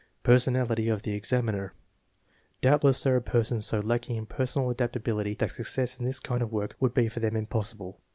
[0.23, 1.75] Personality of the examiner.
[2.59, 6.51] Doubtless there are persons so lacking in personal adaptability that success in this kind of
[6.51, 8.01] work would be for them impossible.